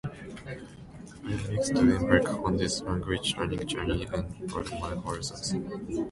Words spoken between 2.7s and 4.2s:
language-learning journey